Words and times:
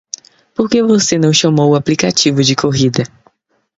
Por 0.55 0.67
que 0.67 0.81
você 0.81 1.15
não 1.19 1.31
chamou 1.31 1.73
o 1.73 1.75
aplicativo 1.75 2.41
de 2.41 2.55
corrida? 2.55 3.03